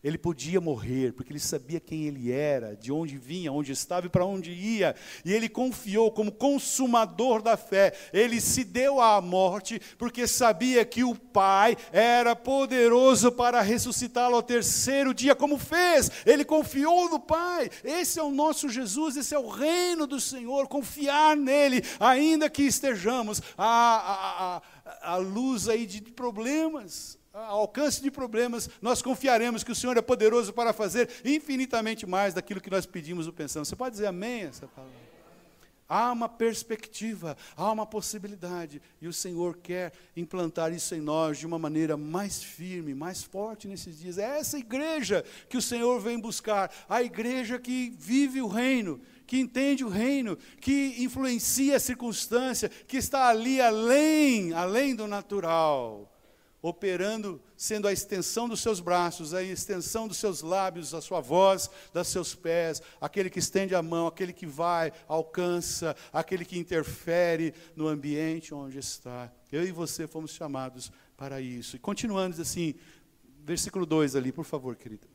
[0.04, 4.10] Ele podia morrer, porque ele sabia quem ele era, de onde vinha, onde estava e
[4.10, 4.96] para onde ia.
[5.26, 7.94] E ele confiou como consumador da fé.
[8.14, 14.44] Ele se deu à morte, porque sabia que o Pai era poderoso para ressuscitá-lo ao
[14.44, 16.12] terceiro dia, como fez.
[16.28, 17.68] Ele confiou no Pai.
[17.84, 20.68] Esse é o nosso Jesus, esse é o reino do Senhor.
[20.68, 24.62] Confiar nele, ainda que estejamos à, à, à,
[25.08, 30.02] à luz aí de problemas ao alcance de problemas, nós confiaremos que o Senhor é
[30.02, 33.68] poderoso para fazer infinitamente mais daquilo que nós pedimos ou pensamos.
[33.68, 35.08] Você pode dizer amém essa palavra?
[35.90, 41.46] Há uma perspectiva, há uma possibilidade, e o Senhor quer implantar isso em nós de
[41.46, 44.18] uma maneira mais firme, mais forte nesses dias.
[44.18, 49.38] É essa igreja que o Senhor vem buscar, a igreja que vive o reino, que
[49.38, 56.14] entende o reino, que influencia a circunstância, que está ali além, além do natural
[56.62, 61.70] operando, sendo a extensão dos seus braços, a extensão dos seus lábios, a sua voz,
[61.94, 67.54] dos seus pés, aquele que estende a mão, aquele que vai, alcança, aquele que interfere
[67.76, 69.32] no ambiente onde está.
[69.52, 71.76] Eu e você fomos chamados para isso.
[71.76, 72.76] E continuando assim,
[73.44, 75.08] versículo 2 ali, por favor, querida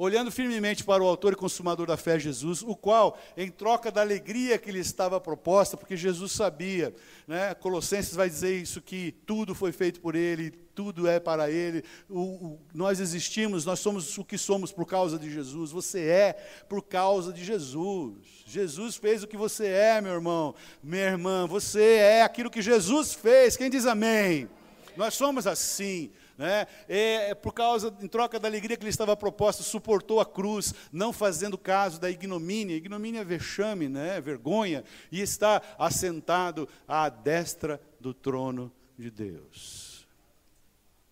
[0.00, 4.00] olhando firmemente para o autor e consumador da fé, Jesus, o qual, em troca da
[4.00, 6.94] alegria que lhe estava proposta, porque Jesus sabia,
[7.28, 11.84] né, Colossenses vai dizer isso, que tudo foi feito por ele, tudo é para ele,
[12.08, 16.32] o, o, nós existimos, nós somos o que somos por causa de Jesus, você é
[16.66, 18.16] por causa de Jesus.
[18.46, 23.12] Jesus fez o que você é, meu irmão, minha irmã, você é aquilo que Jesus
[23.12, 24.48] fez, quem diz amém?
[24.96, 26.10] Nós somos assim
[26.40, 26.66] né?
[26.88, 30.72] É, é, por causa, em troca da alegria que lhe estava proposta, suportou a cruz,
[30.90, 32.74] não fazendo caso da ignomínia.
[32.74, 34.18] Ignomínia é vexame, né?
[34.22, 34.82] vergonha,
[35.12, 40.08] e está assentado à destra do trono de Deus.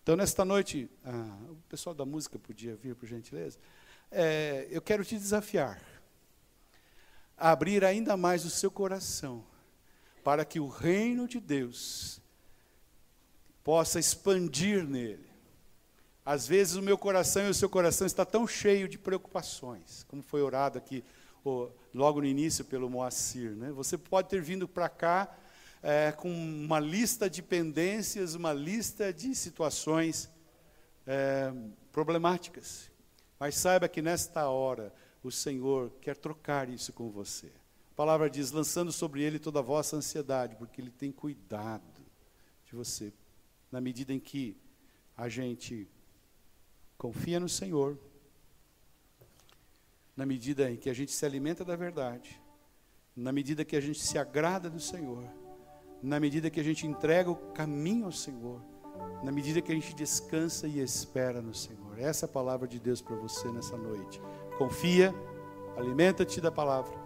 [0.02, 3.58] Então, nesta noite, ah, o pessoal da música podia vir, por gentileza.
[4.10, 5.78] É, eu quero te desafiar
[7.36, 9.44] a abrir ainda mais o seu coração
[10.24, 12.17] para que o reino de Deus
[13.68, 15.28] possa expandir nele.
[16.24, 20.22] Às vezes o meu coração e o seu coração está tão cheio de preocupações, como
[20.22, 21.04] foi orado aqui
[21.44, 23.50] oh, logo no início pelo Moacir.
[23.50, 23.70] Né?
[23.72, 25.36] Você pode ter vindo para cá
[25.82, 30.30] é, com uma lista de pendências, uma lista de situações
[31.06, 31.52] é,
[31.92, 32.90] problemáticas.
[33.38, 37.48] Mas saiba que nesta hora o Senhor quer trocar isso com você.
[37.92, 42.00] A palavra diz: lançando sobre ele toda a vossa ansiedade, porque ele tem cuidado
[42.64, 43.12] de você
[43.70, 44.56] na medida em que
[45.16, 45.88] a gente
[46.96, 47.98] confia no Senhor,
[50.16, 52.40] na medida em que a gente se alimenta da verdade,
[53.14, 55.24] na medida que a gente se agrada do Senhor,
[56.02, 58.60] na medida que a gente entrega o caminho ao Senhor,
[59.22, 61.98] na medida que a gente descansa e espera no Senhor.
[61.98, 64.20] Essa é a palavra de Deus para você nessa noite.
[64.56, 65.14] Confia,
[65.76, 66.96] alimenta-te da palavra,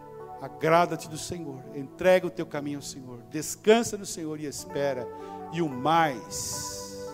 [0.40, 5.06] agrada-te do Senhor, entrega o teu caminho ao Senhor, descansa no Senhor e espera
[5.52, 7.12] e o mais,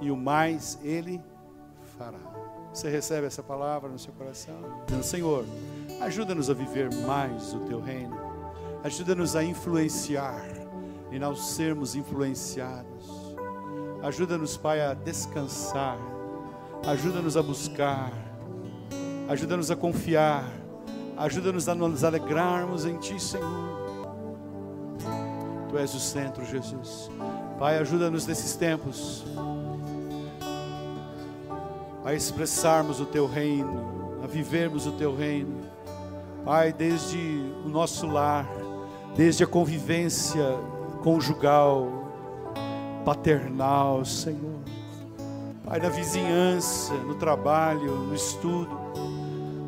[0.00, 1.22] e o mais Ele
[1.98, 2.18] fará.
[2.72, 4.54] Você recebe essa palavra no seu coração?
[5.02, 5.44] Senhor,
[6.00, 8.16] ajuda-nos a viver mais o Teu reino,
[8.84, 10.44] ajuda-nos a influenciar
[11.10, 13.36] e não sermos influenciados.
[14.02, 15.98] Ajuda-nos, Pai, a descansar,
[16.86, 18.12] ajuda-nos a buscar,
[19.28, 20.44] ajuda-nos a confiar,
[21.16, 23.76] ajuda-nos a nos alegrarmos em Ti, Senhor.
[25.68, 27.10] Tu és o centro, Jesus.
[27.58, 29.24] Pai, ajuda-nos nesses tempos
[32.04, 35.62] a expressarmos o Teu reino, a vivermos o Teu reino.
[36.44, 37.16] Pai, desde
[37.64, 38.46] o nosso lar,
[39.16, 40.44] desde a convivência
[41.02, 42.12] conjugal,
[43.06, 44.60] paternal, Senhor.
[45.64, 48.78] Pai, na vizinhança, no trabalho, no estudo,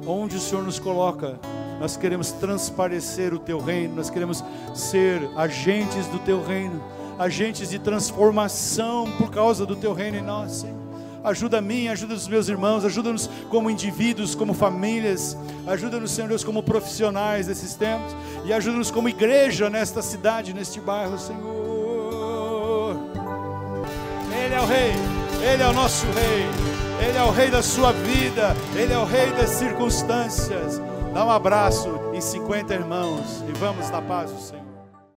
[0.06, 1.40] onde o Senhor nos coloca,
[1.80, 7.78] nós queremos transparecer o Teu reino, nós queremos ser agentes do Teu reino agentes de
[7.78, 10.88] transformação por causa do teu reino em nós, Senhor.
[11.24, 16.44] Ajuda a mim, ajuda os meus irmãos, ajuda-nos como indivíduos, como famílias, ajuda-nos, Senhor Deus,
[16.44, 18.14] como profissionais desses tempos,
[18.44, 22.96] e ajuda-nos como igreja nesta cidade, neste bairro, Senhor.
[24.44, 24.92] Ele é o Rei,
[25.52, 26.46] Ele é o nosso Rei,
[27.08, 30.80] Ele é o Rei da sua vida, Ele é o Rei das circunstâncias.
[31.12, 34.67] Dá um abraço em 50 irmãos e vamos na paz do Senhor.